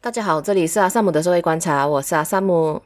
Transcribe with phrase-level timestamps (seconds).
[0.00, 2.80] 大家好，这里是阿萨姆的社会观察，我是阿萨姆。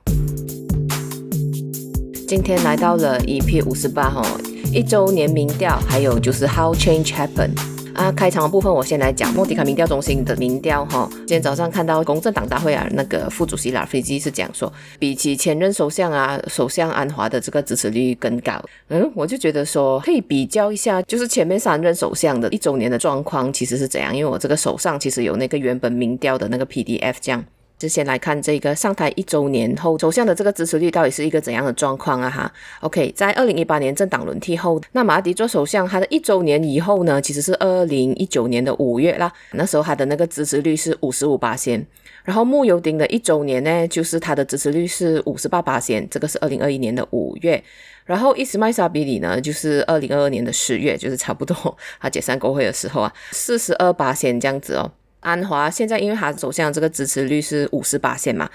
[2.27, 4.23] 今天来到了 EP 五十八哈，
[4.73, 7.72] 一周年民调，还有就是 How Change Happen。
[8.03, 11.09] 那，开场的部分我先来讲莫迪卡民调中心的民调哈。
[11.19, 18.61] 今天早上看到公正党大会啊，那个副主席拉菲基是讲说，比起前任首相啊，首相安华的这个支持率更高。
[18.89, 27.45] 嗯，我就觉得说可以比较一下，就是前面三任首相的一周年的状况其实是怎样，因为我这个手上其实有那个原本民调的那个 PDF 这样。
[27.83, 41.85] 就先来看这个上台一周年后首相的这个支持率到底是一个怎样的状况啊哈？OK，在二零一八年政党轮替后，那马迪做首相，他的一周年以后呢，其实是二零一九年的五月啦，那时候他的那个支持率是五十五八仙，
[42.23, 47.61] 然后穆尤丁的一周年呢，就是他的支持率是五十八八仙，这个是二零二一年的五月，
[48.05, 54.89] 然后伊斯迈沙比里呢，就是二零二二年的十月，就是差不多 他解散国会的时候啊，四十二八仙这样子哦。
[55.23, 58.49] 安华现在因为他走向这个支持率是五十八线嘛，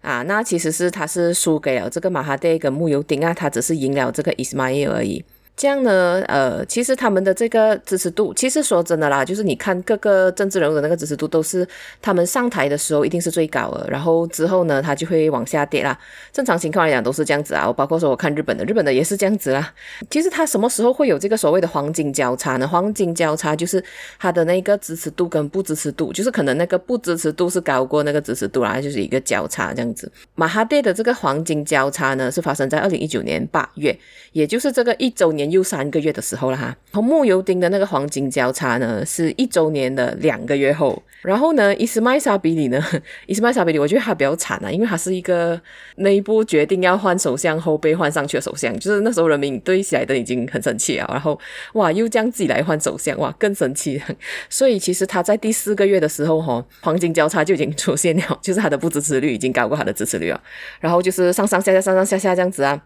[0.00, 5.24] 啊，那其实是他是输给了这个马哈蒂跟慕尤丁啊，他只是赢了这个伊斯迈尔而已。
[5.56, 11.66] 这样呢，呃，其实他们的这个支持度，其实说真的啦，就是你看各个政治人物的那个支持度，都是
[12.02, 15.96] 他们上台的时候一定是最高的，然后之后呢，他就会往下跌啦。
[16.32, 17.68] 正常情况来讲都是这样子啊。
[17.68, 19.72] 我包括说我看日本的，日本的也是这样子啦。
[20.10, 22.66] 其实他什么时候会有这个所谓的黄金交叉呢？
[22.66, 23.82] 黄金交叉就是
[24.18, 30.10] 他的那个支持度跟不支持度，就是可能那个不支持度是高过那个支持度啦，就是一个交叉这样子。
[30.34, 33.96] 马哈蒂的这个黄金交叉呢，是发生在二零一九年八月，
[34.32, 35.43] 也就是这个一周年。
[35.50, 41.02] 又三个月的时候了哈，从慕尤丁的那个黄金交叉呢，是一周年的两个月后。
[41.22, 42.78] 然后呢，伊斯迈沙比里呢，
[43.26, 45.58] 伊斯迈沙比里，我觉得他比较惨啊，因为他是一个
[45.96, 51.38] 内部决定要换首相后被换上去的首相，就是那时候人民对起来登已经很生气了，然后
[51.72, 54.02] 哇，又将自己来换首相，哇，更生气。
[54.50, 60.38] 所以其实他在第四个月的时候，哈，黄金交叉就已经出现了，就是他的不支持率已经高过他的支持率了，
[60.80, 62.82] 然后就是上上下下，上上下下这样子啊。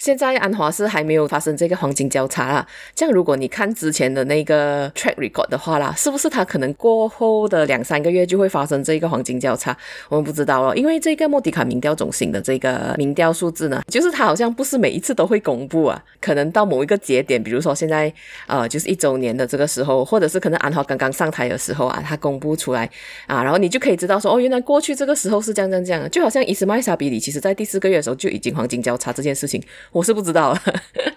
[0.00, 9.76] 现在安华是还没有发生这个黄金交叉啦，这样如果你看之前的那个 track record 的话啦，是不是他可能过后的两三个月就会发生这个黄金交叉？
[10.08, 18.10] 我们不知道了，因为这个莫迪卡民调中心的这个民调数字呢，就是他好像不是每一次都会公布啊，可能到某一个节点，比如说现在
[18.46, 22.88] 呃就是一周年的这个时候，或者是可能安华刚刚上台的时候啊，他公布出来
[23.26, 29.62] 啊，然后你就可以知道说哦，原来过去这个时候是这样这样这样，就好像伊斯迈沙比里，其实在第四个月的时候就已经黄金交叉这件事情。
[29.92, 30.56] 我是不知道，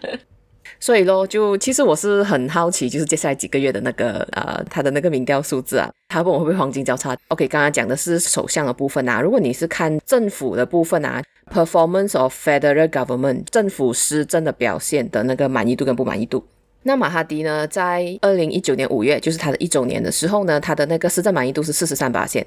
[0.79, 11.21] 所以咯，就其实我是很好奇，就是接下来几个月的那个呃，他的那个民调数字啊，他问我会不会黄金交叉？OK，刚刚讲的是首相的部分啊，如果你是看政府的部分啊
[11.53, 16.43] ，performance of federal government 政府施政的表现的那个满意度跟不满意度，
[16.81, 22.45] 那马哈迪呢，在二零一九年五月，就是他的一周年的时候呢，他的那个施政满意度是四十三八线，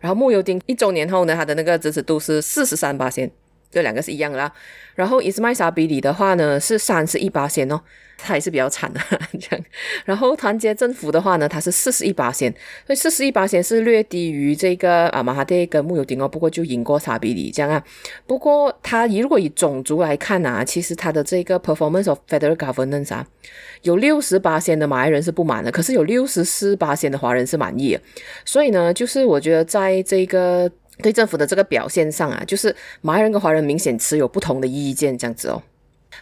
[0.00, 3.30] 然后慕尤丁一周年后呢，他的那个支持度是四十三八线。
[3.70, 4.50] 这两个是一样的啦，
[4.94, 7.78] 然后伊斯迈沙比里的话呢是三十一八仙哦，
[8.16, 9.00] 他也是比较惨的
[9.38, 9.64] 这样。
[10.06, 12.50] 然后团结政府的话呢，他是四十一八仙，
[12.86, 17.84] 所以四十一八仙是略低于这个啊马哈蒂跟穆尤丁哦，不过就赢过沙比里这样啊。
[18.26, 23.26] 不过他以如果以种族来看啊，其实他的这个 performance of federal governance 啊，
[23.82, 28.00] 有六十八仙的马来人是不满的，可是有六十四八仙的华人是满意的。
[28.46, 30.70] 所以呢，就是我觉得在这个。
[31.02, 35.62] 对政府的这个表现上啊，就是马来人跟华人明显持有不同的意见这样子哦。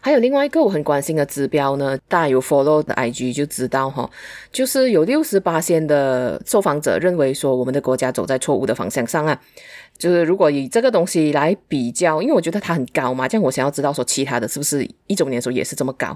[0.00, 4.08] 还有另外一个我很关心的指标呢，大家有 follow 的 IG 就知道哈，
[4.52, 9.40] 就是有六十八仙的受访者认为说我们的国家走在错误的方向上啊。
[9.96, 16.14] 就是如果以这个东西来比较，因为我觉得它很高嘛，这样我想要知道说其他的是不是一周年的时候也是这么高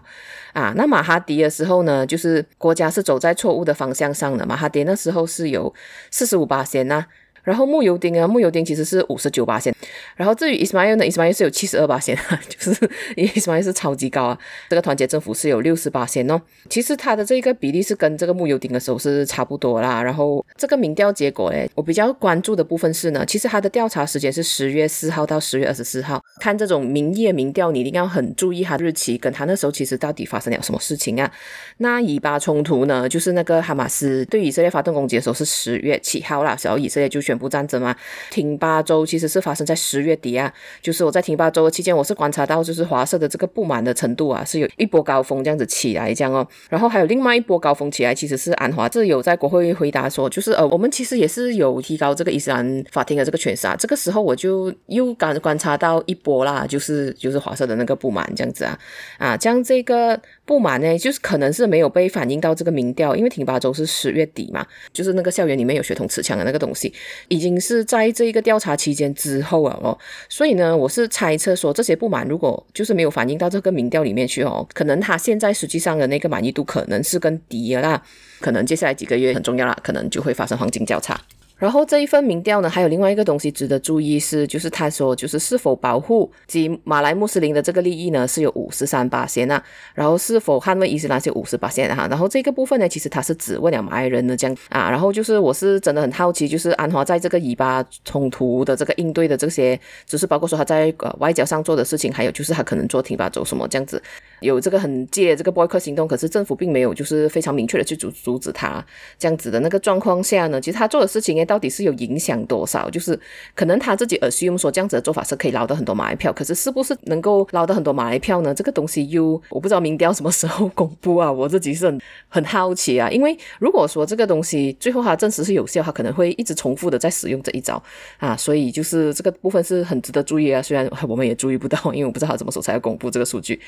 [0.53, 0.75] 啊？
[0.77, 5.73] 那马哈迪的时候呢，就是国家是走在错误的方向上的，马哈迪那时候是有
[6.11, 7.07] 四十五巴仙呐。
[7.43, 9.75] 然后慕尤丁啊，慕尤丁其实是五十九八仙，
[10.17, 12.17] 然后至于伊斯迈尔呢，伊斯迈尔是有七十二巴仙，
[12.49, 14.39] 就是伊斯迈尔是超级高啊。
[14.69, 20.03] 这个团结政府是有六十八仙哦，其实它的这个比例是跟这个慕尤丁的时候是差不多啦。
[20.03, 26.23] 然后这个民调结果诶，我比较关注的部分是呢，其实它的调查时间是十月四号到十月二十四号。
[26.41, 31.31] 看这种民意民调，你一定要很注意它日期，跟它那时候其实到底发生了什么事情啊？
[31.79, 37.19] 那以巴冲突呢，就是那个哈马斯对以色列发动攻击的时候是十月七号啦，然后以色列就。
[37.31, 37.95] 宣布战争嘛，
[38.29, 58.77] 挺巴州其实是发生在十月底啊，就是我在挺巴州期间，我是观察到就是华社的这个不满的程度啊，是有一波高峰这样子起来这样哦，然后还有另外一波高峰起来，其实是安华这有在国会回答说，就是呃，我们其实也是有提高这个伊斯兰法庭的这个权势啊，这个时候我就又感观察到一波啦，就是就是华社的那个不满这样子啊，
[59.19, 66.93] 啊，这样这个不满呢，就是可能是没有被反映到这个民调，因为挺巴州是十月底嘛，就是那个校园里面有学童持枪的那个东西。
[67.29, 69.97] 已经是在这一个调查期间之后了哦。
[70.29, 78.03] 所以呢，我是猜测说，这些不满如果就是没有反映到这个民调里面去哦，可能他现在实际上的那个满意度可能是更低了啦。
[78.41, 81.17] 可能接下来几个月很重要啦，可能就会发生黄金交叉。
[81.61, 89.63] 然后这一份民调呢，还有另外一个东西值得注意是，就是他说就是是否保护及马来穆斯林的这个利益呢，是有五十三巴仙啊，
[89.95, 104.03] 然后是否捍卫伊斯兰是五十八仙哈，然后这个部分呢，其实他是只问了马来人的这样啊，然后就是我是真的很好奇，就是安华在这个以巴冲突的这个应对的这些，只是包括说他在呃外交上做的事情，还有就是他可能做挺巴走什么这样子，
[104.41, 108.83] 有这个很借这个 boycott 行动，可是政府并没有就是非常明确的去阻阻止他
[109.19, 109.61] 这样子的。
[109.61, 111.50] 那个状况下呢，其实他做的事情呢。
[111.51, 112.89] 到底是有影响多少？
[112.89, 113.19] 就是
[113.57, 118.55] 可能他自己 assume 说这样子的做法是可以捞到很多马来票，可是是不是能够捞到很多马来票呢？
[118.55, 121.33] 这个东西又我不知道民调什么时候公布啊！
[121.33, 127.83] 我自己是很很好奇啊，因为如果说这个东西最后它证实是有效，它可能会一直重复的在使用这一招
[128.19, 130.63] 啊，所以就是这个部分是很值得注意啊。
[130.63, 133.61] 虽然我们也注意不到，因为我不知道他什么时候才要公布这个数据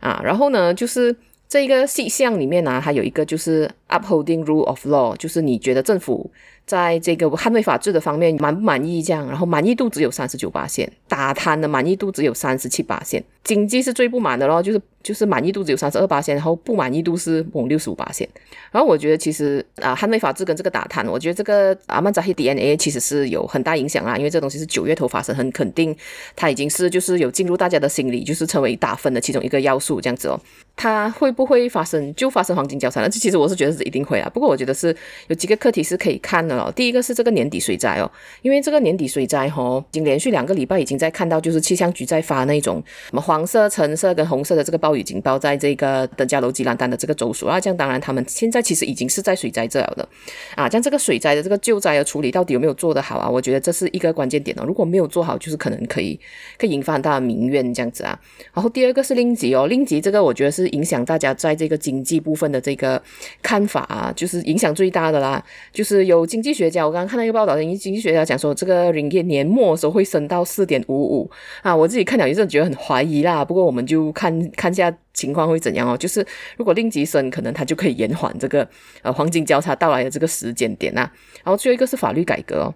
[0.00, 0.20] 啊。
[0.24, 1.14] 然后呢，就是。
[1.50, 6.30] 这一个细项里面呢、啊，还有一个就是 upholding rule of law，就是你觉得政府
[6.68, 9.02] 在这个捍卫法治的方面满不满意？
[9.02, 18.28] 这样，然后满意度只有三十九八线，打贪的满意度只有三十七八线，经济是最不满的咯，就是就是满意度只有三十二八线，然后不满意度是猛六十五八线。
[18.70, 25.96] 然后我觉得其实啊，捍卫法治跟这个打贪，我觉得这个阿曼扎希 DNA 其实是有很大影响啊，因为这东西是九月头发生，很肯定
[26.36, 30.38] 它已经是就是有进入大家的心里，就是成为打分的其中一个要素，这样子哦。
[30.76, 33.08] 它会不会发生就发生黄金交叉呢？
[33.08, 34.30] 这其实我是觉得是一定会啊。
[34.32, 34.94] 不过我觉得是
[35.26, 36.72] 有几个课题是可以看的哦。
[36.74, 38.10] 第一个是这个年底水灾哦，
[38.42, 47.60] 因为这个年底水灾哦，已经连续两个礼拜已经在看到，就是气象局在发那种什么黄色、橙色跟红色的这个暴雨警报，在这个登嘉楼、吉兰丹的这个州属啊。
[47.60, 50.08] 这样当然他们现在其实已经是在水灾这了的
[50.54, 50.68] 啊。
[50.68, 53.28] 像这个水灾的这个救灾的处理到底有没有做得好啊？
[53.28, 54.64] 我觉得这是一个关键点哦。
[54.64, 56.18] 如果没有做好，就是可能可以
[56.56, 58.18] 可以引发很大的民怨这样子啊。
[58.54, 60.68] 然后第二个是令吉哦，令吉这个我觉得是。
[60.68, 63.02] 影响大家在这个经济部分的这个
[63.42, 65.42] 看法啊，就是影响最大的啦。
[65.72, 71.30] 就是有经济经济学家，我刚刚看到一个报道，经济学家讲说，这个 ring 节年末的时候会升到四点五五
[71.60, 71.76] 啊。
[71.76, 73.44] 我自己看了一阵觉得很怀疑啦。
[73.44, 75.94] 不过我们就看看下情况会怎样哦。
[75.94, 78.66] 就是如果令吉升，可能它就可以延缓这个
[79.02, 81.12] 呃黄金交叉到来的这个时间点啊。
[81.44, 82.74] 然后最后一个是法律改革哦。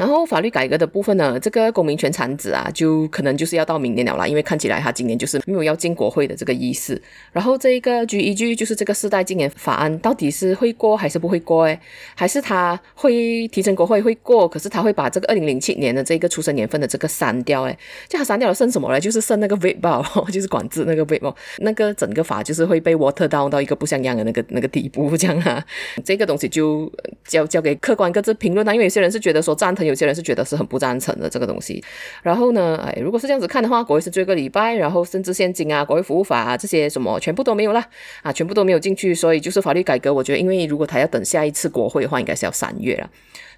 [0.00, 6.98] 然后法律改革的部分呢，这个公民权产子啊，就可能就是要到明年了啦，因为看起来他今年就是没有要进国会的这个意思。
[7.32, 11.64] 然后这一个 GEG 就是这个世代禁言法案，到底是会过还是不会过？
[11.64, 11.78] 诶，
[12.14, 17.64] 还是他会提成国会会过，可是他会把这个二零零七年的这个出生年份的这个删掉？
[17.64, 18.98] 诶，就他删掉了剩什么呢？
[18.98, 20.02] 就是剩那个 vape 包，
[20.32, 25.62] 就是管制那个 vape 包，那个整个法就是会被 water down 到一个不像样的那个那个地步，这样啊。
[26.02, 26.90] 这个东西就
[27.26, 29.89] 交交给客观各自评论啊，因为有些人是觉得说赞成。
[29.90, 31.84] 有些人是觉得是很不赞成的这个东西，
[32.22, 37.86] 然后呢，哎，如果是这样子看的话，国会是最后一个礼拜，然后甚至现金啊、国会服务法啊这些什么全部都没有啦
[38.22, 43.10] 啊，全部都没有进去，所以就是法律改革，我觉得因为如果他要等下一次国会的话，应该是要三月了，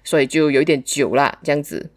[0.03, 1.89] 所以就有一点久啦这样子。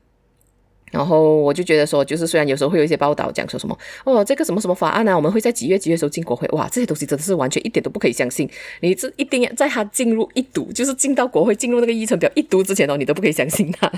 [0.92, 8.48] 然后我就觉得说，就是虽然有时候会有一些报道讲说什么哦，这个什么什么法案呢、啊，我们会在几月几月时候进国会，哇，这些东西真的是完全一点都不可以相信。
[8.80, 13.90] 你这一定要在他进入一读，就是进到国会进入那个议程表一读之前哦，你都不可以相信他。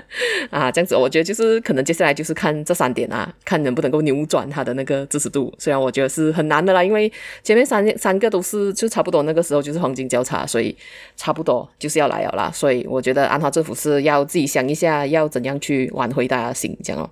[0.50, 5.52] 啊，这样子，我觉得就是可能接下来就是看这三点啊，看能不能够扭转他的那个支持度。
[5.58, 7.10] 虽然我觉得是很难的啦，因为
[7.42, 10.76] 前面三三个都是就差不多那个时候就是黄金交叉，所以
[11.16, 12.50] 差不多就是要来了啦。
[12.52, 17.08] 所以我觉得安华政府是要自己想一下，要怎样去挽回大家心，这样哦。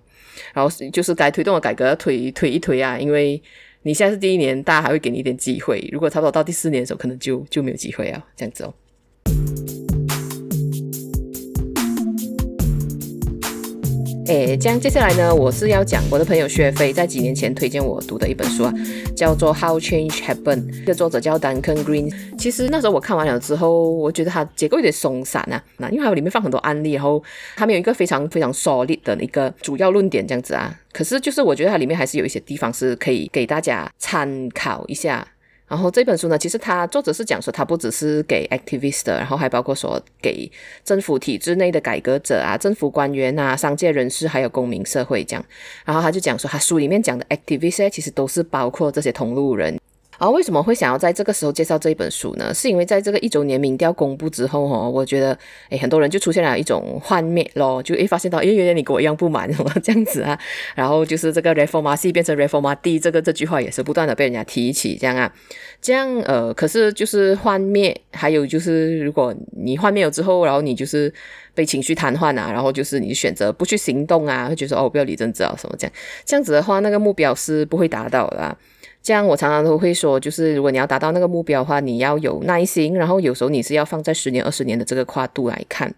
[0.55, 3.41] 然后就是该推动的改革推推一推啊，因为
[3.83, 5.89] 你现在是第一年，大家还会给你一点机会。
[5.93, 8.75] 如果差不多到第四年的时候，可能就就没有机会啊，这样子哦。
[14.31, 18.73] 诶，这样接下来呢，我是要讲我的朋友薛飞在几年前推荐我读的一本书啊，
[19.17, 22.15] 叫做《How Change Happened》，这个作者叫 Duncan Green。
[22.39, 27.21] 其实那时候我看完了之后，我觉得它结构有点松散啊，那因为它里面放很多案例，然后
[27.57, 30.73] 它没有一个非常非常 solid 的一个主要论点这样子啊。
[30.93, 35.27] 可是就是我觉得它里面还是有一些地方是可以给大家参考一下。
[35.71, 40.51] 然后这本书呢，其实它作者是讲说，它不只是给 activist 的，然后还包括说给
[40.85, 45.45] 政府体制内的改革者啊、政府官员啊、商界人士，还有公民社会这样。
[45.85, 49.79] 然后他就讲说，他书里面讲的 activist 其实都是包括这些同路人。
[50.21, 52.53] 而、啊、为什么会想要在这个时候介绍这一本书呢？
[52.53, 55.37] 是因为在这个一周年民调公布之后，哈，我觉得，
[55.71, 60.39] 诶，很多人就出现了一种幻灭咯，就诶发现到，诶，原来你跟我一样不满，什 么这样子啊？
[60.75, 65.33] 然后就是这个 Reform A C 变成 Reform A D 这个这句话也是不断的被人家提起，这样啊，
[65.81, 71.11] 这样呃，可是就是幻灭，还有就是如果你幻灭了之后，然后你就是
[71.55, 75.93] 被情绪瘫痪啊，然后就是你选择不去行动啊，会觉得哦，不要理政治啊什么这样，
[76.27, 78.55] 这样子的话，那个目标是不会达到的啊。
[79.03, 85.95] 这样我常常都会说，就是如果你要达到那个目标的话，你要有耐心，然后有时候你是要放在十年、二十年的这个跨度来看。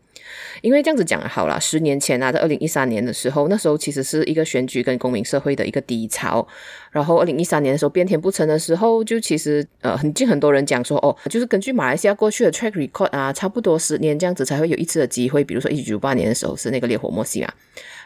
[0.62, 6.46] 因为这样子讲好了，十年前啊，在二零一三年的时候，那时候其实是一个选举跟公民社会的一个低潮。
[6.90, 15.42] 然后二零一三年的时候，变天不成的时候，就其实呃，很近很多人讲说，哦，就是根据马来西亚过去的 track record 啊，差不多十年这样子才会有一次的机会。
[15.42, 17.52] 比如说一九九八年的时候是那个烈火莫西啊。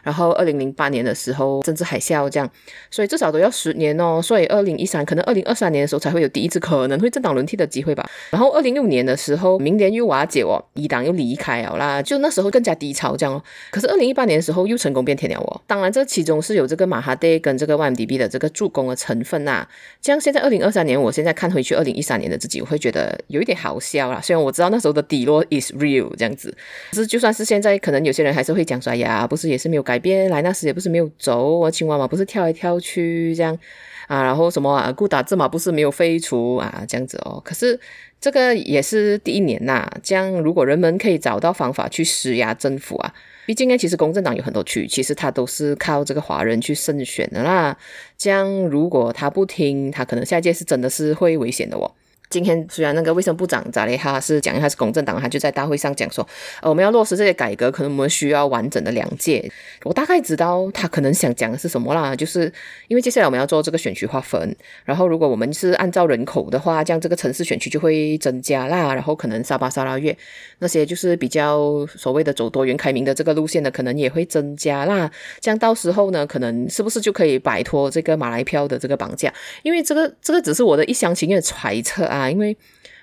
[0.07, 2.49] 然后二零零八年的时候，政治海啸这样，
[2.89, 4.21] 所以至少都要十年哦。
[4.21, 8.09] 所以二零一三可能二零二三年的时候才会有第一次可能会政党轮替的机会吧。
[8.29, 13.43] 然后二零六年的时候，明年又瓦解哦，伊党又离开了啦，就那时候更加低潮这样哦。
[13.69, 15.61] 可是二零一八年的时候又成功变天了哦。
[15.67, 19.69] 当然这其中是有这个马哈蒂跟这个 YMDB 的这个助攻的成分呐、啊。
[20.01, 24.21] 这样现在二零二三年，我现在看回去二零一三年的自己，我会觉得有一点好笑啦。
[24.21, 26.55] 虽然我知道那时候的底落 is real 这样子，
[26.91, 30.77] 可是就算是现在，可能有些人还是会讲说，呀，不是也是没有改海边，来那时也。
[30.77, 33.57] 不是没有走啊，青蛙嘛不是跳来跳去这样
[34.05, 37.41] 啊，然后什么啊，顾打字嘛不是没有废除啊，这样子哦。
[37.43, 37.79] 可是
[38.21, 43.11] 这个也是第一年呐、这样如果人们可以找到方法去施压政府啊，
[43.47, 47.75] 毕竟呢，其实公正党有很多区，其实他都是靠这个华人去胜选的啦。
[48.19, 51.91] 这样如果他不听，他可能下一届是真的是会危险的哦。
[52.29, 56.27] 今天虽然那个卫生部长扎雷哈是讲他是公正党，他就在大会上讲说，
[56.61, 59.49] 呃，我们要落实这些改革，可能我们需要完整的两届。
[59.83, 62.51] 我大概知道他可能想讲的是什么啦，就是
[62.89, 64.53] 因为接下来我们要做这个选区划分，
[64.83, 70.15] 然后如果我们是按照人口的话，这样这个城市选区就会增加啦，然后可能沙巴、沙拉越
[70.59, 75.09] 那些就是比较所谓的走多元开明的这个路线的，可能也会增加啦。
[75.39, 79.33] 这样到时候呢，可能是不是就可以摆脱这个马来票的这个绑架？
[79.63, 82.16] 因为这个这个只是我的一厢情愿揣测啊。
[82.17, 82.55] 啊，因为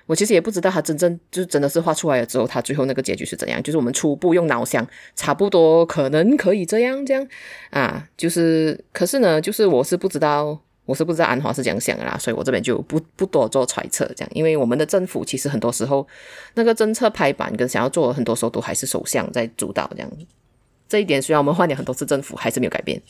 [0.05, 3.61] 我其实也不知道他真正就真的是画出来了之后，他最后那个结局是怎样。
[3.63, 7.27] 就是我们初步用脑想，差不多可能可以这样这样
[7.71, 14.29] 啊，就是可是呢，就是我是不知道，我是不知道安华是怎样想的啦，所以我这边就不不多做揣测这样。
[14.33, 16.07] 因为我们的政府其实很多时候
[16.53, 20.11] 那个政策拍板跟想要做，很多时候都还是首相在主导这样。
[20.87, 23.01] 这一点虽然我们换了很多次政府，还是没有改变。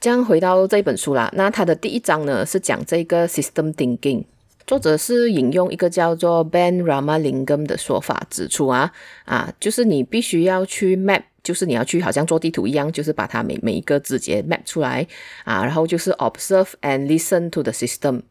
[0.00, 4.24] 这样回到这本书啦，那它的第一章呢是讲这个 system thinking。
[4.66, 8.92] 作者是引用一个叫做 Ben Ramalingam 的说法，指出啊
[9.24, 15.06] 啊，就是你必须要去 map，就是你要去好像做地图一样，就是把它每每一个字节 map 出来
[15.44, 18.22] 啊，然后就是 observe and listen to the system，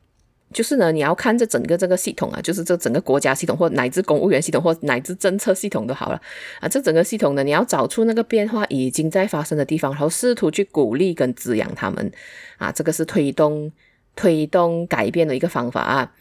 [0.54, 6.22] 就是呢，你要看这整个这个系统啊，就是这整个国家系统或乃至公务员系统或乃至政策系统都好了
[6.62, 12.12] 啊，这整个系统呢，你要找出那个变化已经在发生的地方，然后试图去鼓励跟滋养他们
[12.58, 13.72] 啊，这个是推动
[14.16, 16.12] 推动改变的一个方法啊。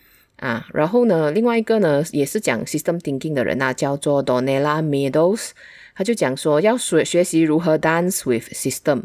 [0.41, 5.51] 啊，然后呢，另外一个呢，也是讲 system thinking 的人呐、啊，叫做 Donella Meadows，
[5.95, 9.05] 他就讲说要学学习如何 dance with system。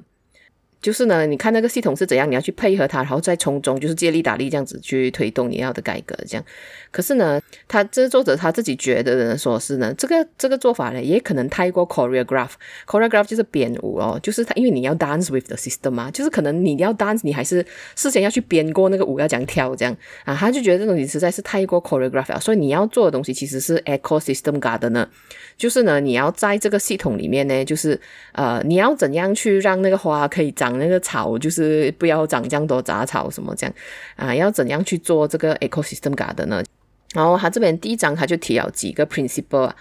[0.85, 6.45] 就是呢，你看那个系统是怎样，你要去配合它，然后再从中就是借力打力这样子去推动你要的改革，这样。
[6.91, 17.65] 可是呢，他这作者他自己觉得呢，说是呢，这个这个做法呢，也可能太过 choreograph，choreograph 就是编舞哦，就是他因为你要 dance with the system 嘛，就是可能你要 dance，你还是
[17.95, 25.09] 事先要去编过那个舞要怎样跳这样啊，他就觉得这东西实在是太过 choreograph 了，所以你要做的东西其实是 ecosystem garden 呢，
[25.57, 27.99] 就是呢，你要在这个系统里面呢，就是
[28.33, 30.74] 呃，你要怎样去让那个花可以长。
[30.77, 33.73] 那个草就是不要长这样多杂草什么这样
[34.15, 36.63] 啊，要怎样去做这个 ecosystem 噶的呢？
[37.13, 39.75] 然后他这边第一章他就提了几个 principle 啊。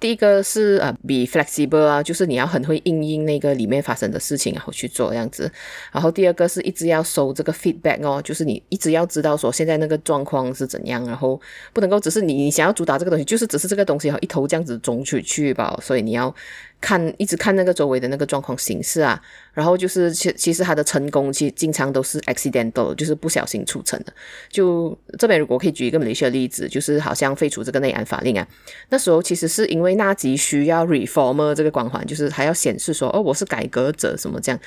[0.00, 5.52] 第一个是呃，be flexible 啊，就是你要很会应应那个里面发生的事情，然后去做这样子。
[5.92, 11.38] 然后第二个是一直要收这个 feedback 哦，就是你一直要知道说现在那个状况是怎样，然后
[11.74, 15.78] 不能够只是你你想要主打这个东西，就是只是这个东西然后一头这样子种出去吧。
[15.82, 16.34] 所以你要
[16.80, 19.20] 看一直看那个周围的那个状况形势啊。
[19.52, 24.12] 然后就是其其实他的成功其实经常都是 accidental，就是不小心促成的。
[24.48, 28.46] 就这边如果可以举一个马来西亚的例子，就是好像废除这个内安法令啊，
[28.90, 34.60] 那时候其实是因为纳吉需要 reformer 这个光环，就是还要显示说哦我是改革者什么这样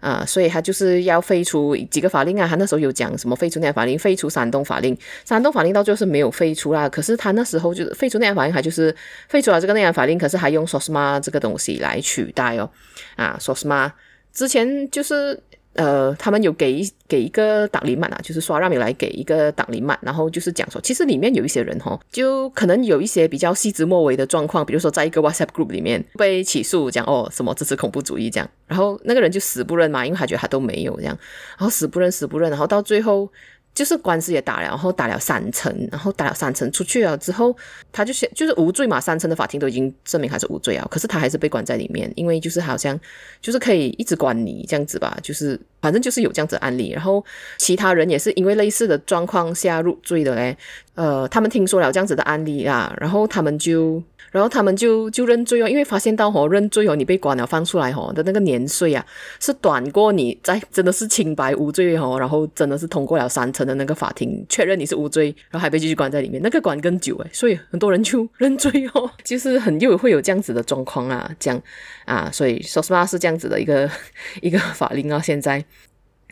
[0.00, 2.46] 啊、所以他就是要废除几个法令啊。
[2.46, 6.88] 他那时候有讲什么废除内安法令，废除煽动法令，煽动法令到最后是没有废除啦。
[6.88, 8.94] 可是他那时候就是废除内安法令，还就是
[9.28, 12.70] 废除了这个内安法令，可是还用 SOSMA 这个东来取代哦
[13.16, 13.92] 啊说什么。
[14.32, 15.38] 之前就是
[15.74, 31.16] 呃，他们有给给一个达利曼啊，就是刷让米来给一个达利曼，然后就是讲说，其实里面有一些人哈，就可能有一些比较细枝末尾的状况，比如说在一个 WhatsApp group 里面被起诉，讲哦什么支持恐怖主义这样，然后那个人就死不认嘛，因为他觉得他都没有这样，
[31.58, 33.30] 然后死不认死不认，然后到最后。
[33.78, 37.56] 就是官司也打了，然后打了三层，然后打了三层出去了之后，
[37.92, 42.98] 他就就是无罪嘛，三层的法庭都已经证明他是无罪啊，可是他还是被关在里面，因为就是好像
[43.40, 47.24] 就是可以一直关你这样子吧，就是反正就是有这样子案例，然后
[47.58, 50.58] 其他人也是因为类似的状况下入罪的嘞，
[50.96, 54.02] 呃，他们听说了这样子的案例啊，然后他们就。
[54.30, 59.04] 然后他们就就认罪哦，因为发现到哦，认罪哦，你被关了放出来哦的那个年岁啊，
[59.40, 71.62] 是短过你在真的是清白无罪哦，然后真的是通过了三层的那个法庭确认你是无罪，然后还被继续关在里面，那个关更久诶，所以很多人就认罪哦， 就是很又会有这样子的状况啊，这样
[72.04, 73.90] 啊，所以说实话是这样子的一个
[74.42, 75.64] 一个法令啊，现在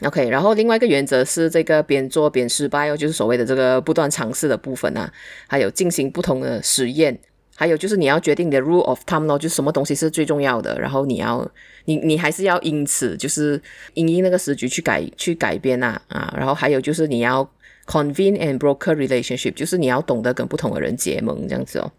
[0.02, 5.10] OK，然后另外一个原则是这个边做边失败哦，就是所谓的这个不断尝试的部分啊，
[5.46, 7.18] 还有进行不同的实验。
[7.56, 11.50] 还有就是你要决定你的 rule of thumb 咯，就是什么东西是最重要的，然后你要
[11.86, 13.60] 你你还是要因此就是
[13.94, 17.50] 因应那个时局去改去改变啊啊，然后还有就是你要
[17.86, 21.90] convene and broker relationship，就是你要懂得跟不同的人结盟这样子哦。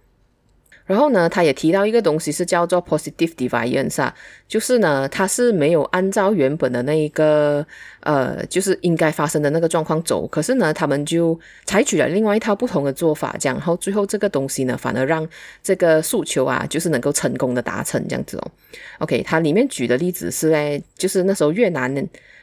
[0.87, 4.11] 然后呢，他也提到一个东西是叫做 positive deviance 啊，
[4.47, 7.63] 就是呢，他是没有按照原本的那一个
[7.99, 15.27] 呃，就是应该发生的那个状况走，可是呢，他们就采取了另外一套不同的做法，这样，然后最后这个东西呢，反而让
[15.61, 18.51] 这个诉求啊，就是能够成功的达成这样子哦。
[18.99, 21.93] OK，他里面举的例子是嘞，就是那时候越南。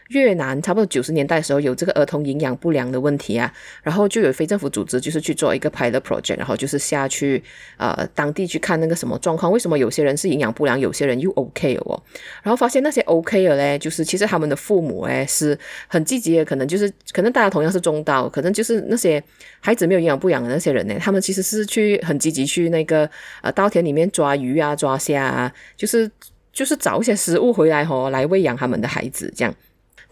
[0.09, 7.43] 越南差不多九十年代的时候有这个儿童营养不良的问题啊，然后就有非政府组织就是去做一个 pilot project，然后就是下去
[7.79, 12.03] 呃当地去看那个什么状况，为什么有些人是营养不良，有些人又 OK 哦，
[12.43, 15.59] 然后发现那些 OK 的嘞，就是其实他们的父母诶是
[15.89, 19.23] 很积极的，可能就是可能大家同样是中道，可能就是那些
[19.61, 23.09] 孩子没有营养不良的那些人呢，他们其实是去很积极去那个
[23.41, 26.11] 呃稻田里面抓鱼啊抓虾啊，就是
[26.53, 29.55] 就是找一些食物回来吼来喂养他们的孩子这样。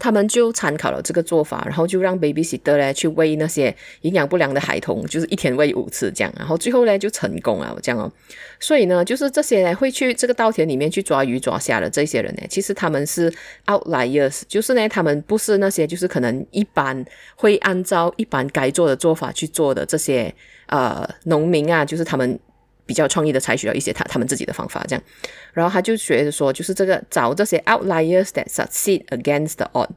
[0.03, 8.11] 他们就参考了这个做法，然后就让 babysitter 呢去喂那些营养不良的孩童，就是一天喂五次这样，然后最后呢就成功了这样哦。
[8.59, 13.33] 所以呢，就是这些呢会去这个稻田里面去抓鱼抓虾的这些人呢，其实他们是
[13.67, 17.05] outliers，就是呢他们不是那些就是可能一般
[17.37, 20.35] 会按照一般该做的做法去做的这些
[20.65, 22.37] 呃农民啊，就是他们。
[22.85, 25.03] 比较创意的采取了一些他他们自己的方法，这样，
[25.53, 29.89] 然后他就觉得说，就是这个找这些 outliers that succeed against the odd，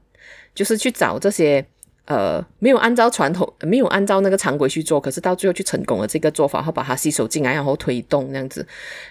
[0.55, 1.67] 就是去找这些
[2.05, 8.65] 呃没有按照传统没有按照那个常规去做，可是到最后去成功了这个做法，然后把它吸收进来，然后推动这样子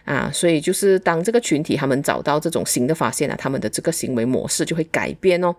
[0.05, 5.53] 啊，所以就是当这个群体他们找到这种新的发现啊，他们的这个行为模式就会改变哦。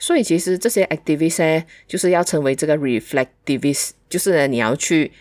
[0.00, 5.12] 所以其实这些 activists 就是要成为这个 reflectivist，就是你要去。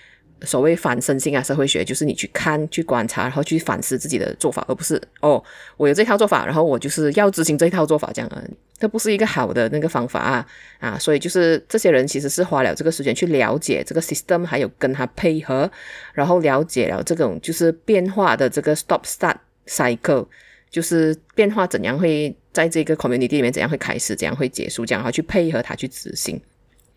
[0.43, 5.43] 所谓反身性啊，社会学就是你去看、去观察，然后去反思自己的做法，而不是哦，
[5.77, 8.43] 我有这套做法，然后我就是要执行这套做法，这样啊，
[8.77, 10.45] 这不是一个好的那个方法啊
[10.79, 10.97] 啊！
[10.99, 15.69] 所以就是这些人其实是花了这个时间去了解这个 system，还有跟他配合，
[16.13, 20.27] 然后了解了这种就是变化的这个 stop-start cycle，
[20.69, 26.41] 就是变化怎样会在这个 community 里面怎样会开始，怎样会结束，这样然后去配合他去执行。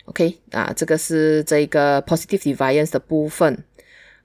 [0.07, 3.63] OK 啊，这个是这个 positive deviance 的部分。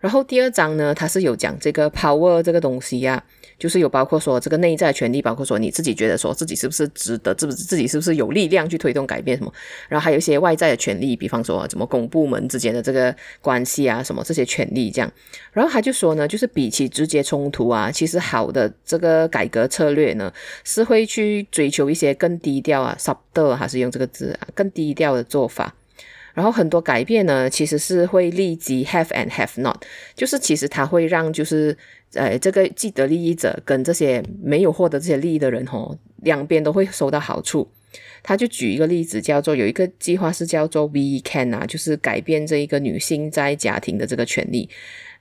[0.01, 3.39] 然后第二章呢，它是有讲这个 power 这个东西呀、啊。
[3.61, 9.53] 就是有包括说这个内在权利，包括说你自己觉得说自己是不是值得，自不是自己是不是有力量去推动改变什么，
[9.87, 15.11] 然后还有一些外在的权利，比方说怎么公部门之间的这个关系啊，什么这些权利这样。
[15.53, 20.33] 然后他就说呢，就是比起直接冲突啊，其实好的这个改革策略呢，
[20.63, 25.75] 是会去追求一些更低调啊，subtle 还是用这个字啊，更低调的做法。
[26.33, 29.81] 然后很多改变呢，其实是会立即 have and have not，
[30.15, 31.77] 就是其实它会让就是。
[32.13, 37.65] 呃，这个既得利益者跟这些没有获得这些利益的人，哦，两边都会收到好处。
[38.21, 44.69] 他就举一个例子，叫做有一个计划是叫做 We Can 啊，就是改变这一个女性在家庭的这个权利。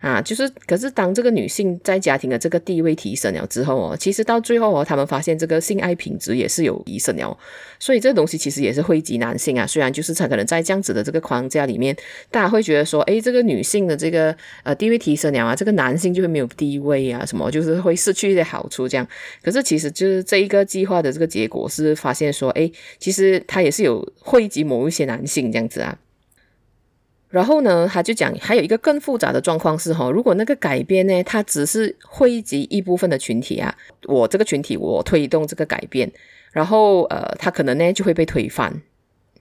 [0.00, 7.36] 啊，就是，可是当这个女性在家庭的这个地位提升了之后哦，其实到最后哦，他们发现这个性爱品质也是有提升了，
[7.78, 9.66] 所以这东西其实也是惠及男性啊。
[9.66, 11.94] 虽然就是他可能在这样子的这个框架里面，
[12.30, 19.06] 大家会觉得说，诶，这个女性的这个呃地位提升了啊，这个男性就会没有地位啊，什么就是会失去一些好处这样。
[19.42, 25.98] 可是其实就是这一个计划的这个结果是发现说，诶，其实他也是有惠及某一些男性这样子啊。
[27.30, 33.74] 然后呢，他就讲还有一个更复杂的状况是哈，如果那个改变呢，它只是汇集一部分的群体啊，
[34.06, 36.10] 我这个群体我推动这个改变，
[36.52, 38.82] 然后呃，他可能呢就会被推翻，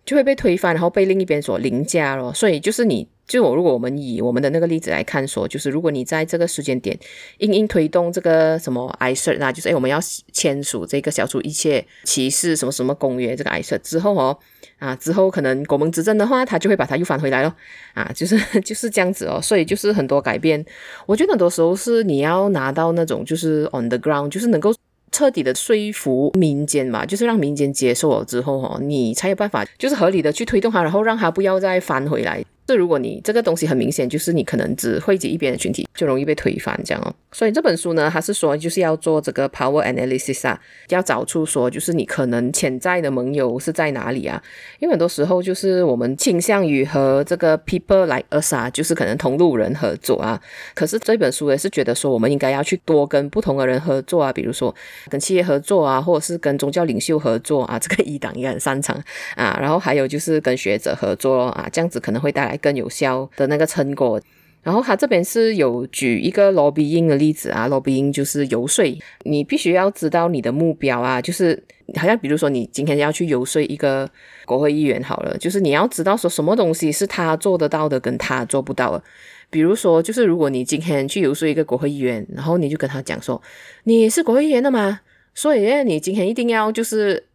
[0.05, 2.33] 就会被推翻，然后被另一边所凌驾咯。
[2.33, 3.07] 所以就是你。
[3.29, 6.97] 就我，如果我们以我们的那个例子来看说，就是如果你在这个时间点，
[7.37, 9.99] 硬硬推动这个什么 I CER 啊，就是诶我们要
[10.33, 14.35] 签署这个消除一切歧视什么什么公约这个 I CER 之后哦，
[14.79, 17.53] 啊之后可能国盟执政的话，他就会把它又翻回来咯。
[17.93, 20.65] 啊，就是 就是这样子哦，所以就是很多改变，
[21.05, 24.73] 我觉得很多时候是你要拿到那种就是 on the ground，就是能够
[25.11, 32.43] 彻底的说服民间嘛，就是让民间接受了之后哦，你才有办法就是合理的去推动它，然后让它不要再翻回来。
[32.69, 37.11] 是，如果你这个东西很明显，就是你可能只汇集一边的群体，就容易被推翻这样哦。
[37.31, 44.39] 所以这本书呢，它是说就是要做这个 power analysis 啊，要找出说就是你可能潜在的盟友是在哪里啊？
[44.77, 50.39] 因为很多时候就是我们倾向于和这个 people like us 啊，就是可能同路人合作啊。
[50.75, 54.73] 可是这本书也是觉得说，我们应该要去多跟不同的人合作啊，比如说
[55.09, 58.95] 跟企业合作啊，或者是跟宗教领袖合作啊，这个 一党也很擅长
[59.35, 59.57] 啊。
[59.59, 62.58] 然后还有就是跟学者合作啊，这样子可能会带来。
[62.59, 64.21] 更有效的那个成果，
[64.61, 68.85] 然后他这边是有举一个 lobbying 的例子啊，lobbying 就是游说，
[69.23, 71.61] 你必须要知道你的目标啊，就是
[71.95, 74.09] 好像比如说你今天要去游说一个
[74.45, 79.03] 国会议员好了，就是你要知道说什么东西是他做得到的，跟他做不到的。
[79.49, 83.41] 比如说，就是如果你今天去游说一个国会议员，然后你就跟他讲说，
[83.85, 84.99] 你是国会议员的吗？
[85.33, 87.25] 所以你今天一定要就是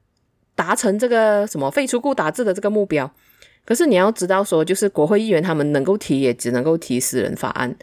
[0.54, 3.10] 达成这个什么废除固打制的这个目标。
[3.64, 7.74] 可是你要知道，说就是国会议员他们能够提，也只能够提私人法案，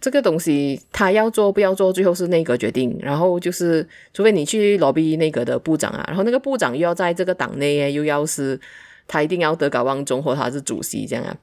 [0.00, 2.94] 这个东西他要做不要做，最后是内阁决定。
[3.00, 8.60] 然后就是，除非你去 lobby 内阁的部长啊，然后那个部长又要在这个党内，又要是
[9.08, 11.34] 他一定要德高望重，或他是主席这样啊。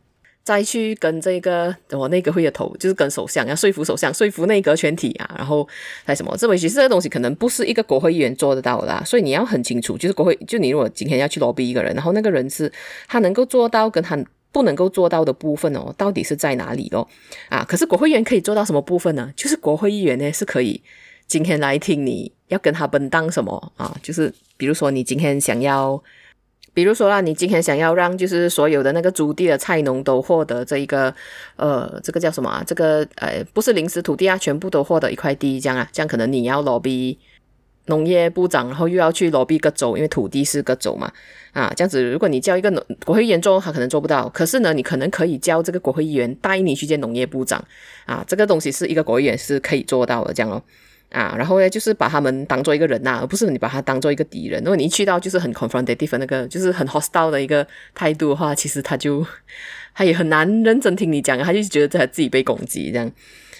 [0.47, 5.67] 再去跟这个我内阁会的头，就是跟首相要说服首相，说服内阁全体啊，然后
[6.05, 6.33] 还什么？
[6.37, 12.71] 这回其实这个东西可能不是一个国会议员做得到的，所以你要很清楚，就是国会，就你如果今天要去 lobby 一个人，然后那个人是
[13.09, 14.17] 他能够做到跟他
[14.53, 17.05] 不能够做到的部分哦，到底是在哪里哦？
[17.49, 19.29] 啊，可是国会议员可以做到什么部分呢？
[19.35, 20.81] 就是国会议员呢是可以
[21.27, 23.93] 今天来听你要跟他奔当什么啊？
[24.01, 26.01] 就是比如说你今天想要。
[26.77, 31.11] 比如说啦，你今天想要让就是所有的那个租地的菜农都获得这一个，
[31.55, 32.63] 呃，这个叫什么啊？
[32.67, 37.17] 这个呃，不是临时土地啊，全部都获得一块地，这样啊，这样可能你要 lobby
[37.87, 41.11] 农业部长，然后又要去 lobby 各州，因为土地是各州嘛，
[41.51, 47.59] 啊，这样子，如果你叫一个农国会议员做，他可能做不到，可是呢，你可能可以叫这个国会议员带你去见农业部长，
[48.05, 50.61] 啊，这个东西是一个国会议员是可以做到的，这样哦。
[51.09, 54.61] 啊，然后呢，就是把他们当做一个人呐、啊，而不是你把他当做一个敌人。
[54.61, 59.25] 如果你一去到就是很 confrontative 那个，就是很 hostile 的一个态度的话，其实他就
[59.95, 63.11] 他也很难认真听你讲，他就觉得他自己被攻击这样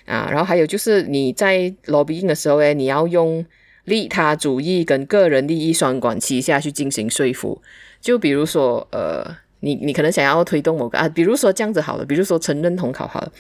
[0.06, 0.28] 啊。
[0.30, 3.46] 然后还有就是你在 lobbying 的时候诶，你要用
[3.86, 7.62] 利他主义跟个人利益双管齐下去进行说服，
[8.02, 9.38] 就比如说呃。
[9.62, 13.32] 你你可能想要推动某个啊，比如说这样子好了，比如说承认统考好了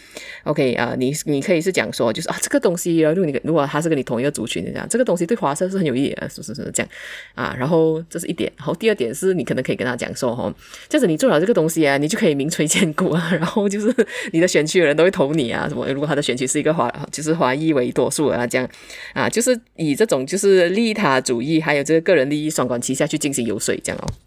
[0.43, 6.89] ，OK 啊，你你可以是讲说，就是啊这个东西，如果你如果他是跟你同一个族群的这样，这个东西对华社是很有意义的，是是是这样。
[7.35, 10.53] 啊，然后这是一点，然后第二点是你可能可以跟他讲说，哦，
[10.89, 13.93] 这样子你做了这个东西啊，你就可以名垂千古啊， 然后就是
[14.31, 18.67] 你的选区的人都会投你啊，什么如果他的选区是一个华，就是华裔为多数啊，这样。
[19.13, 24.26] 啊，就是以这种就是利他主义还有这个个人利益双管齐下去进行游说，这样哦。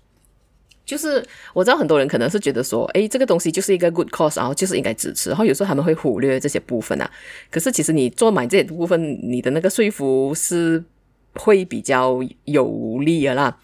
[0.90, 1.24] 就是
[1.54, 7.08] 我知道很多人可能是觉得说，哎，这个东西就是一个 good cause，然后就是应该支持，然后有时候他们会忽略这些部分啊。
[7.48, 10.82] 可是其实你做买这部分，你的那个说服是
[11.34, 13.56] 会比较有利的啦。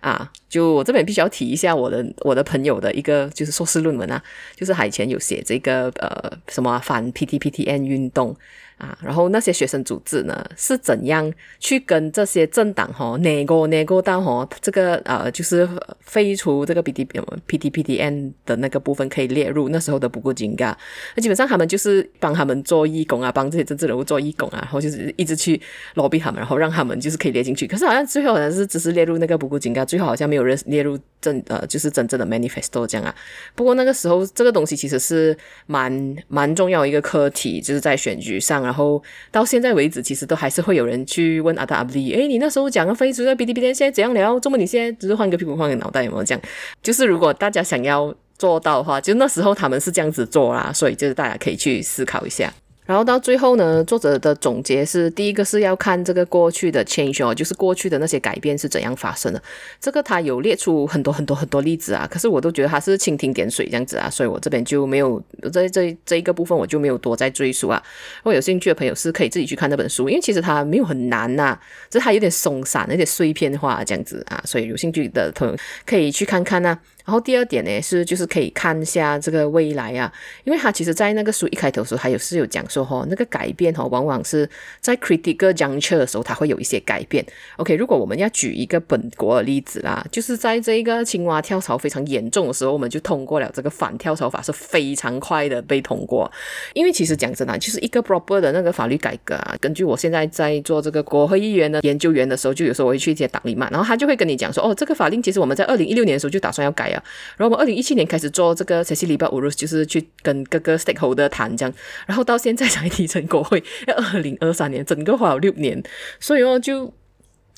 [0.00, 4.22] 啊，就我这边必须要提一下我的我的朋友的一个就是硕士论文啊，
[4.54, 8.36] 就是海前有写这个呃什么反 PTPTN 运动。
[8.78, 15.68] 啊，然后那些学生组织呢，是怎样去跟这些政党哈内过内过到哈这个呃，就是
[16.00, 17.04] 废除这个 P T
[17.46, 20.76] P T P T N 的那个部分可以列入那时候的不顾金嘎，
[21.14, 25.60] 那基本上他们就是帮他们做义工啊，帮这些政治人物做义工啊，然后就是一直去
[25.94, 27.68] lobby 他们，然后让他们就是可以列进去。
[27.68, 33.14] 可是好像最后好像是只是列入那个不顾金嘎，最后好像没有人列入真呃就是真正的 manifesto 这样啊。
[33.54, 38.62] 不过那个时候这个东西其实是蛮蛮重要一个课题，就是在选举上。
[38.62, 44.38] 然后到现在为止，其实都还是会有人去问阿达阿布里，诶，你那时候讲的废除的 PTPTN 现在怎样聊？
[44.38, 46.42] 这么你现在只是换个屁股换个脑袋，有没有这样？
[46.82, 52.52] 就是如果大家想要做到的话，就那时候他们是这样子做啦，所以就是大家可以去思考一下。
[52.92, 59.42] 然后到最后呢，作者的总结是：第一个是要看这个过去的 change 哦，就是过去的那些改变是怎样发生的。
[59.80, 65.18] 这个他有列出很多很多很多例子啊，可是我都觉得他是蜻蜓点水这样子啊，所以我这边就没有
[65.50, 67.82] 在这这，这一个部分我就没有多再赘述啊。
[68.18, 80.12] 如果有兴趣的朋友是可以自己去看那本书，因为其实它没有很难呐、啊，只是它有点松散，有点碎片化这样子啊，所以有兴趣的朋友可以去看看呐、然后第二点呢是，就是可以看一下这个未来啊，
[80.44, 84.48] 因为他其实在那个书一开头的时候，还有是有讲说哈、哦，那个改变哈、哦，往往是
[84.80, 87.24] 在 critical juncture 的时候，它会有一些改变。
[87.56, 96.30] OK，如果我们要举一个本国的例子啦，就是在这个青蛙跳槽非常严重的时候，我们就通过了这个反跳槽法，是非常快的被通过。
[96.74, 106.91] 因为其实讲真的，就是一个 proper 的那个法律改革啊，根据我现在在做这个国会议员的研究员的时候，就有时候我会去一些党里嘛，然后他就会跟你讲说，哦，这个法令其实我们在二零一六年的时候就打算要改。
[107.36, 111.74] 然后我们二零一七年开始做这个才是礼拜五日就是去跟各个 stakeholder 谈这样，
[112.06, 115.82] 然后到现在才提成国会，要二零二三年，整个花了六年，
[116.18, 116.92] 所以哦就。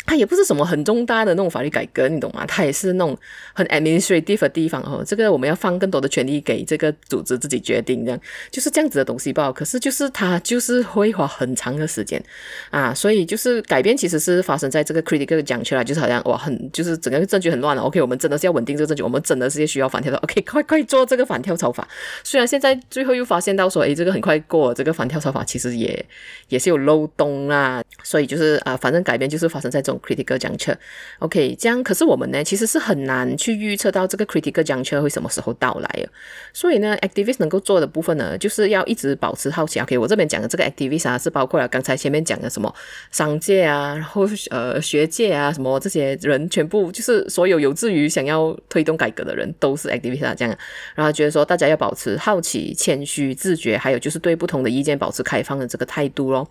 [0.06, 2.44] 它也不是什么很重大的那种法律改革，你懂吗？
[2.46, 3.16] 它也是那种
[3.52, 5.02] 很 administrative 的地方哦。
[5.06, 9.50] 这个我们要放更多的权利给这个组织自己决定，这样就是这样子的东西吧。
[9.50, 12.22] 可是就是它就是会花很长的时间
[12.70, 17.82] 啊，所以就是改变其实是发生在这个 critical 讲出来就是好像哇很就是整个证据很乱了。
[17.82, 20.18] OK，我们真的是要稳定这个证据，我们真的是需要反跳槽。
[20.18, 21.88] OK，快快做这个反跳槽法。
[22.22, 26.04] 虽然现在最后又发现到说，诶，这个很快过，这个反跳槽法其实也
[26.50, 27.82] 也是有漏洞啊。
[28.02, 30.00] 所以就是啊，反正改变就是发生在这种。
[30.04, 36.06] critical juncture，OK，这样可是我们呢，其实是很难去预测到这个 critical juncture 会什么时候到来。
[36.52, 39.80] 所以呢，activist 能够做的部分呢，就是要一直保持好奇。
[39.80, 42.72] OK，我这边讲的这个 activist 啊，是包括了刚才前面讲的什么
[43.10, 50.56] 商界啊，然后呃学界啊，什么这些人，全部就是所有有志于想要推动改革的人，都是 activist 啊，这样。
[50.94, 56.48] 然后觉得说，大家要保持好奇、谦虚、自觉，还有就是对不同的意见保持开放的这个态度咯。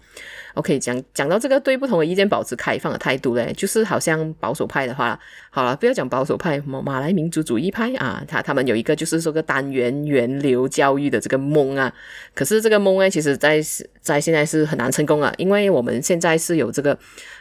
[0.56, 11.92] OK，讲讲到这个对不同的意见保持开放的态度嘞，就是好像保守派的话，好了，不要讲保守派，马马来民族主义派啊，他他们有一个就是说个单元源流教育的这个梦啊，
[12.36, 13.60] 可是这个梦呢，其实在
[14.02, 16.98] 在现在是很难成功啊，因为我们现在是有这个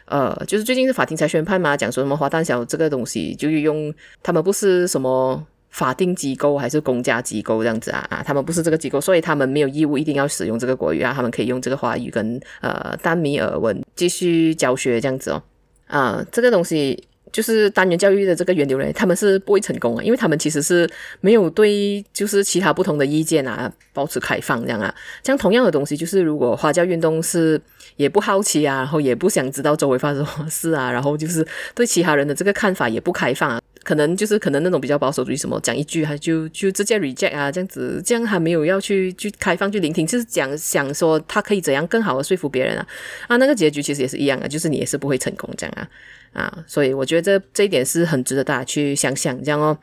[0.07, 5.47] 呃，就是最近是法庭才宣判嘛，讲说什么华诞小这个东西，就是用他们不是什么。
[5.73, 15.43] 法定机构还是公家机构这样子啊啊，他们不是这个机构，所以他们没有义务一定要使用这个国语啊，他们可以用这个华语跟呃丹米尔文继续教学这样子哦
[15.87, 20.87] 啊，这个东西就是单元教育的这个源流呢，他们是不会成功啊，因为他们其实是
[21.23, 27.59] 没有对就是其他不同的意见啊保持开放这样啊，像同样的东西，就是如果花教运动是
[27.97, 33.59] 也不好奇啊，然后也不想知道周围发生什么事啊，然后就是对其他人的这个看法也不开放啊。
[33.83, 42.87] 可能就是可能那种比较保守主义，什么讲一句他就就直接 reject 啊，这样子，这样还没有要去去开放去聆听，就是讲想说他可以怎样更好的说服别人啊
[43.29, 45.89] 啊，那个结局其实也是一样的，就是你也是不会成功这样啊
[46.33, 49.77] 啊，所以我觉得这这一点是很值得大家去想想这样哦。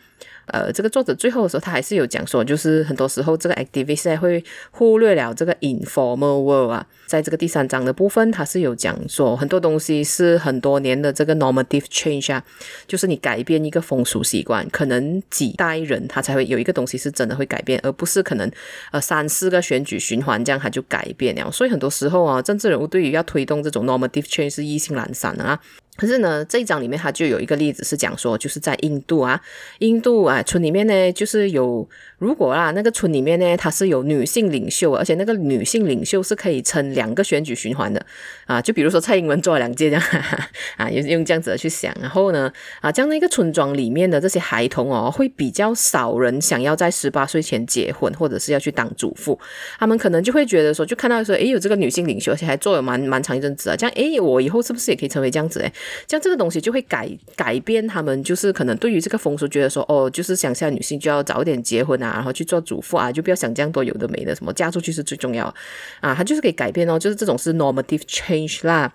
[0.49, 6.85] 呃，这个作者最后的时候，他还是有讲说，就是很多时候这个 activist 会忽略了这个 informal world 啊。
[7.07, 12.43] 在这个第三章的部分，他是有讲说，很多东西是很多年的这个 normative change 啊，
[12.87, 18.51] 就是你改变一个风俗习惯，可能几代人他才会有一个东西是真的会改变，而不是可能
[18.91, 21.49] 呃三四个选举循环这样他就改变了。
[21.51, 25.59] 所以很多时候啊，政治人物对于要推动这种 normative change 是意兴阑珊的啊。
[25.99, 29.39] 可是呢，这一章里面他就有一个例子是讲说，就是在印度啊，
[29.79, 38.03] 印度啊村里面呢，就是有如果啊那个村里面呢，它是有女性领袖，而且那个女性领袖是可以撑两个选举循环的
[38.45, 49.37] 啊，就比如说蔡英文做了两届这样哈哈啊，用用这样子的去想，然后呢啊，这样的一个村庄里面的这些孩童哦，会比较少人想要在十八岁前结婚，或者是要去当主妇，
[49.77, 55.73] 他们可能就会觉得说，就看到说，诶，有这个女性领袖，而且还做了蛮蛮长一阵子啊，这样，诶，我以后是不是也可以成为这样子诶？
[56.07, 65.53] 像这个东西就会改改变他们，就是可能对于这个风俗觉得说，哦，就是想下女性就要早点结婚啊，然后去做主妇啊，就不要想这样多有的没的，什么嫁出去是最重要
[65.99, 68.93] 啊，他就是可以改变哦，就是这种是 normative change 啦。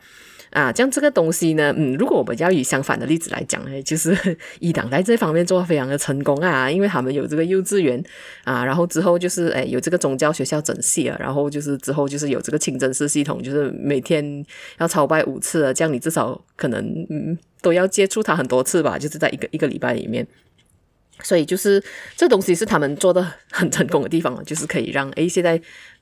[0.51, 8.03] 啊，这这个东西呢，嗯，如果我们要以相反的例子来讲呢， 就是伊朗在这方面做得非常的成功啊，因为他们有这个幼稚园
[8.45, 14.45] 啊，然后之后就是诶有这个宗教学校整系啊，然后就是之后就是有这个清真寺系统，就是每天
[14.79, 20.27] 要朝拜五次啊，这样你至少可能嗯都要接触他很多次吧，就是在一个一个礼拜里面，
[21.23, 21.83] 所以就是
[22.17, 25.61] 这东西是他们做的很成功的地方，就是可以让诶现在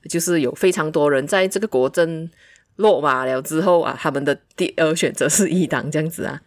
[0.09, 2.29] 就是有非常多人在这个国政
[2.77, 6.41] 落马了之后啊，他们的第二选择是一党这样子啊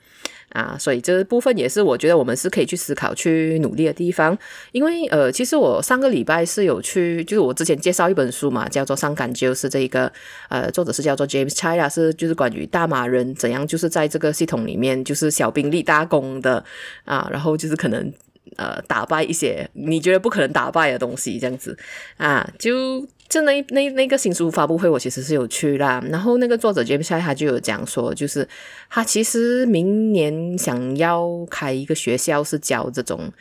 [0.51, 4.37] 啊，所以这部分也是我觉得我们是可以去思考、去努力的地方。
[4.73, 10.11] 因为呃，其实我上个礼拜是有去，就是我之前介绍一本书嘛，叫做《伤感就是这一个
[10.49, 16.65] 呃，作者是叫做 James Chia，是就是关于大马人怎样就是在这个系统里面就是小兵立大功的
[17.05, 18.11] 啊，然后就是可能
[18.57, 21.77] 呃打败一些你觉得不可能打败的东西这样子
[22.17, 23.07] 啊，就。
[23.29, 26.03] 就那那那个新书发布会，我其实是有去啦。
[26.11, 28.49] 然后那个作者 James 他就有讲说，就是
[28.89, 33.33] 他其实明年想要开一个学校，是教这种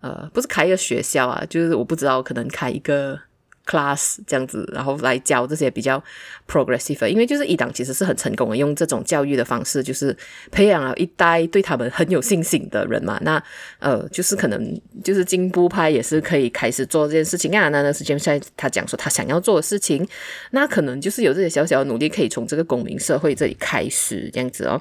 [0.00, 3.18] 呃，不是开一个学校啊，就是我不知道，可能开一个。
[3.66, 6.02] Class 这样子，然后来教这些比较
[6.48, 10.16] progressive，因为就是一党其实是很成功的，用这种教育的方式，就是
[10.50, 13.18] 培养了一代对他们很有信心的人嘛。
[13.22, 13.42] 那
[13.78, 17.68] 呃，就是可能就是进步派也是可以开始做这件事情啊。
[17.68, 20.06] 那那时间现在他讲说他想要做的事情，
[20.50, 24.80] 那可能就是有这些小小的努力，可以从这个公民社会这里开始这样子哦。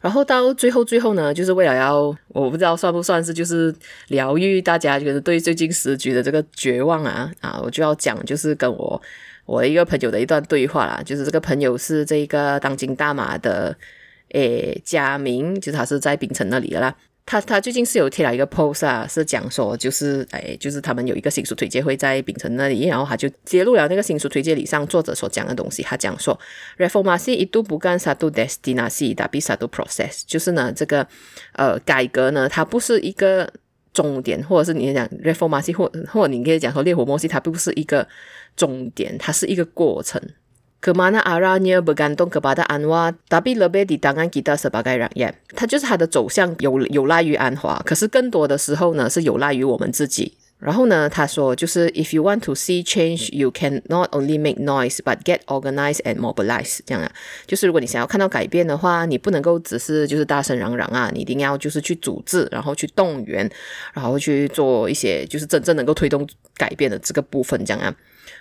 [0.00, 3.74] 然后到最后，最后呢，就是为了要，我不知道算不算是，就是
[4.08, 9.00] 疗愈大家，就是对最近时局的这个绝望啊啊，我就要讲，就是跟我
[9.46, 13.76] 我一个朋友的一段对话啦，就是这个朋友是这个当今大马的
[14.32, 16.94] 诶家明，就是他是在槟城那里的啦。
[17.28, 25.82] 他他最近是有贴了一个 post 啊，是讲说就是哎，就是他们有一个新书推介会在槟城那里，然后他就揭露了那个新书推介里上作者所讲的东西。
[25.82, 26.38] 他讲说
[26.78, 31.06] ，reformasi itu bukan satu destinasi tapi satu proses，就是呢这个
[31.52, 33.52] 呃改革呢，它不是一个
[33.92, 38.08] 终点，或者是你讲 reformasi 或或你可以讲说烈火莫西，它并不是一个
[38.56, 40.18] 终点，它是一个过程。
[40.80, 45.34] Kemana arahnya bergantung kepada Anwar, tapi lebih di tangan kita sebagai rakyat。
[45.56, 50.38] 它就是它的走向有有赖于安华，可是更多的时候呢是有赖于我们自己。
[50.60, 56.02] 然后呢，他说就是 If you want to see change, you can not only make noise, but get organized
[56.02, 56.80] and mobilize。
[56.84, 57.10] 这样啊，
[57.46, 63.48] 就是如果你想要看到改变的话，你不能够只是就是大声嚷嚷啊，你一定要就是去组织，然后去动员，
[63.94, 67.94] 然后去做一些就是真正能够推动改变的这个部分，这样啊。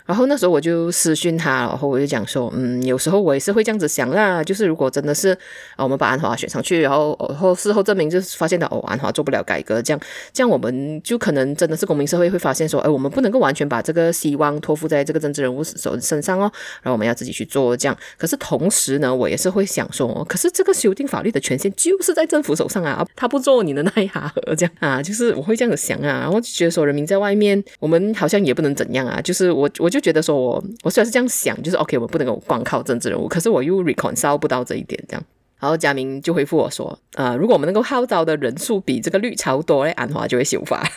[0.07, 5.37] 然后那时候我就私讯他，然后我就讲说，嗯，有时候我也是会这样子想啦，就是如果真的是，
[5.75, 9.99] 啊，我们把安华选上去，然后后事后证明就是发现到，哦，安华做不了改革，这样，
[10.31, 16.49] 这样我们就可能真的是公民社会会发现说，哎，我们不能够完全把这个希望托付在这个政治人物手身上哦，
[16.81, 17.97] 然后我们要自己去做这样。
[18.17, 29.96] 可是同时呢，我也是会想说，可是这个修订法律的权限就是在政府手上啊，他不做你的那一哈这样啊，就是我会这样子想啊，然后就觉得说人民在外面，我们好像也不能怎样啊，就是我我就。
[29.97, 35.23] 就觉得说我，我虽然是这样想，就是 OK，我不能够光靠政治人物，可是我又 reconcile 不到这一点，这样。
[35.59, 40.87] 然后佳明就回复我说，呃，如果我们能够号召的人数比这个绿超多嘞，安华就会修法。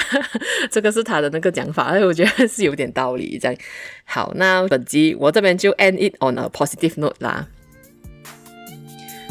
[0.72, 3.38] 这个是他的那个讲法，哎，我觉得是有点道理。
[3.38, 3.54] 这样，
[4.04, 7.46] 好，那本集我这边就 end it on a positive note 啦。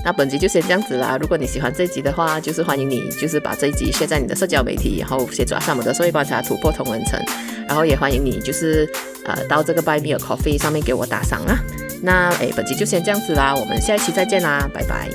[0.04, 1.18] 那本集就先这样子啦。
[1.20, 7.20] 如果你喜欢这集的话，就是欢迎你，就是把这一集卸在你的社交媒体，然后协助阿萨姆的社会观察突破同文层。
[7.68, 8.90] 然后也欢迎你，就是
[9.26, 11.60] 呃到这个 Buy Me a Coffee 上面给我打赏啦。
[12.02, 15.10] 那诶，本集就先这样子啦，我们下一期再见啦，拜拜。